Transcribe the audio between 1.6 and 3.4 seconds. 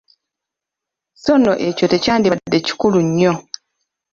ekyo tekyandibadde kikulu nnyo.